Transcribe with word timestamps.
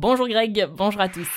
Bonjour 0.00 0.28
Greg, 0.28 0.66
bonjour 0.78 1.02
à 1.02 1.10
tous. 1.10 1.28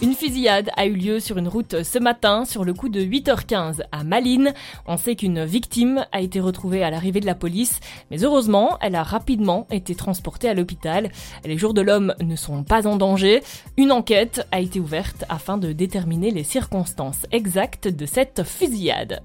Une 0.00 0.14
fusillade 0.14 0.70
a 0.76 0.86
eu 0.86 0.92
lieu 0.92 1.18
sur 1.18 1.36
une 1.36 1.48
route 1.48 1.82
ce 1.82 1.98
matin 1.98 2.44
sur 2.44 2.64
le 2.64 2.74
coup 2.74 2.88
de 2.88 3.00
8h15 3.00 3.80
à 3.90 4.04
Malines. 4.04 4.54
On 4.86 4.96
sait 4.96 5.16
qu'une 5.16 5.44
victime 5.44 6.06
a 6.12 6.20
été 6.20 6.38
retrouvée 6.38 6.84
à 6.84 6.90
l'arrivée 6.90 7.18
de 7.18 7.26
la 7.26 7.34
police, 7.34 7.80
mais 8.12 8.22
heureusement, 8.22 8.78
elle 8.80 8.94
a 8.94 9.02
rapidement 9.02 9.66
été 9.72 9.96
transportée 9.96 10.48
à 10.48 10.54
l'hôpital. 10.54 11.10
Les 11.44 11.58
jours 11.58 11.74
de 11.74 11.80
l'homme 11.80 12.14
ne 12.22 12.36
sont 12.36 12.62
pas 12.62 12.86
en 12.86 12.94
danger. 12.94 13.42
Une 13.76 13.90
enquête 13.90 14.46
a 14.52 14.60
été 14.60 14.78
ouverte 14.78 15.24
afin 15.28 15.58
de 15.58 15.72
déterminer 15.72 16.30
les 16.30 16.44
circonstances 16.44 17.26
exactes 17.32 17.88
de 17.88 18.06
cette 18.06 18.44
fusillade. 18.44 19.22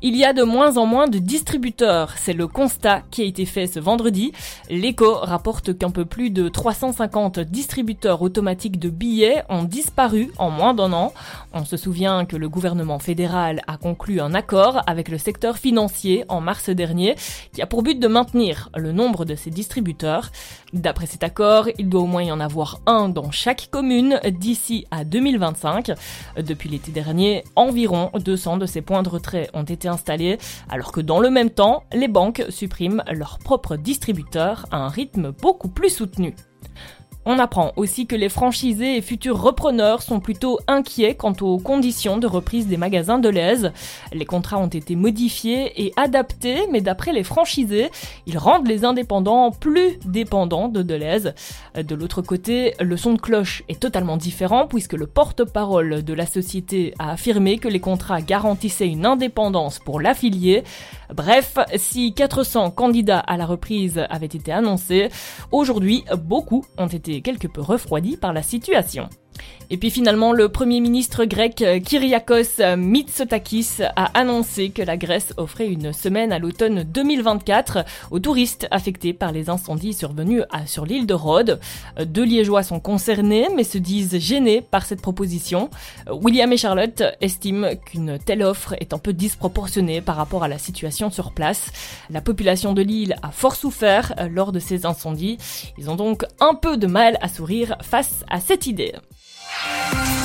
Il 0.00 0.14
y 0.14 0.24
a 0.24 0.32
de 0.32 0.44
moins 0.44 0.76
en 0.76 0.86
moins 0.86 1.08
de 1.08 1.18
distributeurs, 1.18 2.14
c'est 2.16 2.32
le 2.32 2.46
constat 2.46 3.02
qui 3.10 3.22
a 3.22 3.24
été 3.24 3.44
fait 3.44 3.66
ce 3.66 3.80
vendredi. 3.80 4.30
L'écho 4.70 5.14
rapporte 5.14 5.76
qu'un 5.76 5.90
peu 5.90 6.04
plus 6.04 6.30
de 6.30 6.48
350 6.48 7.40
distributeurs 7.40 8.22
automatiques 8.22 8.78
de 8.78 8.90
billets 8.90 9.42
ont 9.48 9.64
disparu 9.64 10.30
en 10.38 10.50
moins 10.50 10.72
d'un 10.72 10.92
an. 10.92 11.12
On 11.52 11.64
se 11.64 11.76
souvient 11.76 12.26
que 12.26 12.36
le 12.36 12.48
gouvernement 12.48 13.00
fédéral 13.00 13.60
a 13.66 13.76
conclu 13.76 14.20
un 14.20 14.34
accord 14.34 14.82
avec 14.86 15.08
le 15.08 15.18
secteur 15.18 15.58
financier 15.58 16.24
en 16.28 16.40
mars 16.40 16.70
dernier 16.70 17.16
qui 17.52 17.60
a 17.60 17.66
pour 17.66 17.82
but 17.82 17.98
de 17.98 18.06
maintenir 18.06 18.70
le 18.76 18.92
nombre 18.92 19.24
de 19.24 19.34
ces 19.34 19.50
distributeurs. 19.50 20.30
D'après 20.72 21.06
cet 21.06 21.24
accord, 21.24 21.66
il 21.76 21.88
doit 21.88 22.02
au 22.02 22.06
moins 22.06 22.22
y 22.22 22.30
en 22.30 22.38
avoir 22.38 22.80
un 22.86 23.08
dans 23.08 23.32
chaque 23.32 23.68
commune 23.72 24.20
d'ici 24.30 24.86
à 24.92 25.02
2025. 25.02 25.90
Depuis 26.36 26.68
l'été 26.68 26.92
dernier, 26.92 27.42
environ 27.56 28.12
200 28.14 28.58
de 28.58 28.66
ces 28.66 28.80
points 28.80 29.02
de 29.02 29.08
retrait 29.08 29.50
ont 29.54 29.64
été 29.64 29.87
installés, 29.88 30.38
alors 30.68 30.92
que 30.92 31.00
dans 31.00 31.20
le 31.20 31.30
même 31.30 31.50
temps, 31.50 31.84
les 31.92 32.08
banques 32.08 32.44
suppriment 32.48 33.02
leurs 33.12 33.38
propres 33.38 33.76
distributeurs 33.76 34.66
à 34.70 34.78
un 34.78 34.88
rythme 34.88 35.32
beaucoup 35.32 35.68
plus 35.68 35.90
soutenu. 35.90 36.34
On 37.30 37.38
apprend 37.38 37.72
aussi 37.76 38.06
que 38.06 38.16
les 38.16 38.30
franchisés 38.30 38.96
et 38.96 39.02
futurs 39.02 39.38
repreneurs 39.38 40.00
sont 40.00 40.18
plutôt 40.18 40.60
inquiets 40.66 41.14
quant 41.14 41.34
aux 41.42 41.58
conditions 41.58 42.16
de 42.16 42.26
reprise 42.26 42.68
des 42.68 42.78
magasins 42.78 43.18
de 43.18 43.28
l'aise. 43.28 43.70
Les 44.14 44.24
contrats 44.24 44.56
ont 44.56 44.66
été 44.66 44.96
modifiés 44.96 45.84
et 45.84 45.92
adaptés, 45.98 46.66
mais 46.72 46.80
d'après 46.80 47.12
les 47.12 47.24
franchisés, 47.24 47.90
ils 48.26 48.38
rendent 48.38 48.66
les 48.66 48.86
indépendants 48.86 49.50
plus 49.50 49.98
dépendants 50.06 50.68
de 50.68 50.80
Deleuze. 50.80 51.34
De 51.76 51.94
l'autre 51.94 52.22
côté, 52.22 52.72
le 52.80 52.96
son 52.96 53.12
de 53.12 53.20
cloche 53.20 53.62
est 53.68 53.78
totalement 53.78 54.16
différent 54.16 54.66
puisque 54.66 54.94
le 54.94 55.06
porte-parole 55.06 56.02
de 56.02 56.14
la 56.14 56.24
société 56.24 56.94
a 56.98 57.10
affirmé 57.10 57.58
que 57.58 57.68
les 57.68 57.80
contrats 57.80 58.22
garantissaient 58.22 58.88
une 58.88 59.04
indépendance 59.04 59.80
pour 59.80 60.00
l'affilié. 60.00 60.64
Bref, 61.14 61.58
si 61.76 62.12
400 62.12 62.70
candidats 62.70 63.20
à 63.20 63.36
la 63.36 63.46
reprise 63.46 64.04
avaient 64.10 64.26
été 64.26 64.52
annoncés, 64.52 65.08
aujourd'hui, 65.52 66.04
beaucoup 66.16 66.64
ont 66.76 66.86
été 66.86 67.22
quelque 67.22 67.48
peu 67.48 67.60
refroidi 67.60 68.16
par 68.16 68.32
la 68.32 68.42
situation. 68.42 69.08
Et 69.70 69.76
puis 69.76 69.90
finalement, 69.90 70.32
le 70.32 70.48
premier 70.48 70.80
ministre 70.80 71.26
grec 71.26 71.60
euh, 71.60 71.78
Kyriakos 71.78 72.76
Mitsotakis 72.78 73.82
a 73.96 74.18
annoncé 74.18 74.70
que 74.70 74.80
la 74.80 74.96
Grèce 74.96 75.34
offrait 75.36 75.68
une 75.68 75.92
semaine 75.92 76.32
à 76.32 76.38
l'automne 76.38 76.84
2024 76.84 77.84
aux 78.10 78.18
touristes 78.18 78.66
affectés 78.70 79.12
par 79.12 79.30
les 79.30 79.50
incendies 79.50 79.92
survenus 79.92 80.42
sur 80.64 80.86
l'île 80.86 81.06
de 81.06 81.12
Rhodes. 81.12 81.60
Euh, 81.98 82.06
deux 82.06 82.24
Liégeois 82.24 82.62
sont 82.62 82.80
concernés 82.80 83.48
mais 83.54 83.64
se 83.64 83.76
disent 83.76 84.18
gênés 84.18 84.62
par 84.62 84.86
cette 84.86 85.02
proposition. 85.02 85.68
Euh, 86.08 86.14
William 86.14 86.50
et 86.50 86.56
Charlotte 86.56 87.02
estiment 87.20 87.76
qu'une 87.76 88.18
telle 88.18 88.42
offre 88.42 88.74
est 88.80 88.94
un 88.94 88.98
peu 88.98 89.12
disproportionnée 89.12 90.00
par 90.00 90.16
rapport 90.16 90.44
à 90.44 90.48
la 90.48 90.58
situation 90.58 91.10
sur 91.10 91.32
place. 91.32 91.70
La 92.08 92.22
population 92.22 92.72
de 92.72 92.80
l'île 92.80 93.16
a 93.22 93.32
fort 93.32 93.54
souffert 93.54 94.14
lors 94.30 94.52
de 94.52 94.60
ces 94.60 94.86
incendies. 94.86 95.36
Ils 95.76 95.90
ont 95.90 95.96
donc 95.96 96.24
un 96.40 96.54
peu 96.54 96.78
de 96.78 96.86
mal 96.86 97.18
à 97.20 97.28
sourire 97.28 97.76
face 97.82 98.24
à 98.30 98.40
cette 98.40 98.66
idée. 98.66 98.94
Música 99.36 100.17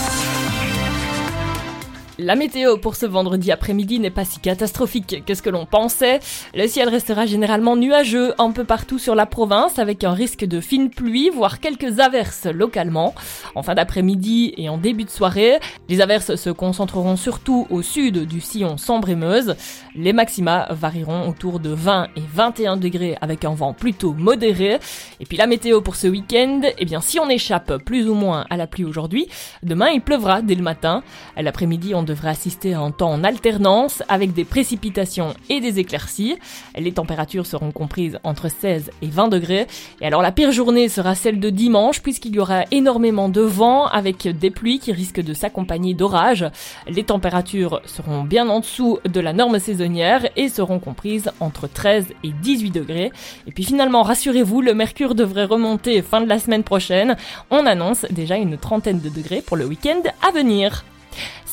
La 2.26 2.38
météo 2.38 2.78
pour 2.78 2.96
ce 2.96 3.06
vendredi 3.06 3.52
après-midi 3.52 4.00
n'est 4.00 4.10
pas 4.10 4.24
si 4.24 4.40
catastrophique 4.40 5.26
que 5.26 5.34
ce 5.34 5.42
que 5.42 5.50
l'on 5.50 5.66
pensait. 5.66 6.22
Le 6.54 6.68
ciel 6.68 6.88
restera 6.88 7.26
généralement 7.26 7.76
nuageux 7.76 8.34
un 8.38 8.52
peu 8.52 8.64
partout 8.64 8.98
sur 8.98 9.14
la 9.14 9.26
province 9.26 9.78
avec 9.78 10.06
un 10.06 10.14
risque 10.14 10.46
de 10.46 10.62
fine 10.62 10.90
pluie, 10.90 11.30
voire 11.30 11.60
quelques 11.60 12.00
averses 12.00 12.46
localement. 12.46 13.14
En 13.56 13.62
fin 13.62 13.76
d'après-midi 13.76 14.54
et 14.56 14.70
en 14.70 14.78
début 14.78 15.04
de 15.04 15.10
soirée, 15.10 15.60
les 15.90 16.00
averses 16.00 16.36
se 16.36 16.50
concentreront 16.50 17.18
surtout 17.18 17.68
au 17.70 17.82
sud 17.82 18.26
du 18.26 18.40
sillon 18.40 18.78
Sambre-et-Meuse. 18.78 19.58
Les 19.94 20.14
maxima 20.14 20.68
varieront 20.70 21.28
autour 21.28 21.60
de 21.60 21.72
20 21.72 22.08
et 22.16 22.24
21 22.34 22.78
degrés 22.78 23.18
avec 23.20 23.44
un 23.44 23.54
vent 23.54 23.74
plutôt 23.74 24.14
modéré. 24.14 24.80
Et 25.20 25.26
puis 25.26 25.36
la 25.36 25.46
météo 25.46 25.82
pour 25.82 25.98
ce 25.98 26.08
week-end, 26.08 26.62
eh 26.78 26.86
bien 26.86 27.02
si 27.02 27.20
on 27.20 27.28
échappe 27.28 27.84
plus 27.84 28.08
ou 28.08 28.14
moins 28.14 28.46
à 28.50 28.56
la 28.56 28.66
pluie 28.66 28.86
aujourd'hui, 28.86 29.28
demain 29.62 29.90
il 29.90 30.00
pleuvra 30.00 30.42
dès 30.42 30.56
le 30.56 30.64
matin. 30.64 31.04
L'après-midi 31.36 31.94
on 31.94 32.13
devrait 32.14 32.30
assister 32.30 32.76
à 32.76 32.80
un 32.80 32.92
temps 32.92 33.12
en 33.12 33.24
alternance 33.24 34.04
avec 34.08 34.34
des 34.34 34.46
précipitations 34.46 35.34
et 35.50 35.60
des 35.62 35.80
éclaircies. 35.80 36.38
Les 36.78 36.92
températures 36.92 37.48
seront 37.48 37.72
comprises 37.72 38.20
entre 38.24 38.50
16 38.50 38.92
et 39.02 39.08
20 39.08 39.30
degrés. 39.30 39.66
Et 40.00 40.06
alors 40.06 40.22
la 40.22 40.32
pire 40.32 40.52
journée 40.52 40.90
sera 40.90 41.16
celle 41.16 41.40
de 41.40 41.50
dimanche 41.50 42.02
puisqu'il 42.02 42.36
y 42.36 42.40
aura 42.40 42.66
énormément 42.70 43.30
de 43.30 43.42
vent 43.42 43.88
avec 43.88 44.28
des 44.28 44.52
pluies 44.52 44.78
qui 44.78 44.92
risquent 44.92 45.24
de 45.24 45.34
s'accompagner 45.34 45.96
d'orages. 45.96 46.46
Les 46.88 47.04
températures 47.04 47.82
seront 47.86 48.24
bien 48.24 48.48
en 48.48 48.60
dessous 48.60 49.00
de 49.06 49.20
la 49.20 49.34
norme 49.34 49.58
saisonnière 49.58 50.30
et 50.36 50.50
seront 50.50 50.80
comprises 50.80 51.32
entre 51.40 51.68
13 51.68 52.10
et 52.24 52.32
18 52.32 52.70
degrés. 52.70 53.12
Et 53.48 53.52
puis 53.52 53.64
finalement, 53.64 54.04
rassurez-vous, 54.04 54.62
le 54.62 54.76
mercure 54.76 55.16
devrait 55.16 55.46
remonter 55.46 56.04
fin 56.04 56.22
de 56.22 56.30
la 56.30 56.38
semaine 56.38 56.64
prochaine. 56.64 57.18
On 57.50 57.66
annonce 57.66 58.06
déjà 58.12 58.38
une 58.38 58.58
trentaine 58.58 59.00
de 59.00 59.10
degrés 59.10 59.42
pour 59.42 59.58
le 59.58 59.66
week-end 59.66 60.02
à 60.22 60.32
venir. 60.32 60.84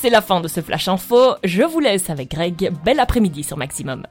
C'est 0.01 0.09
la 0.09 0.23
fin 0.23 0.41
de 0.41 0.47
ce 0.47 0.61
Flash 0.61 0.87
Info. 0.87 1.35
Je 1.43 1.61
vous 1.61 1.79
laisse 1.79 2.09
avec 2.09 2.31
Greg. 2.31 2.71
Bel 2.83 2.99
après-midi 2.99 3.43
sur 3.43 3.55
Maximum. 3.55 4.07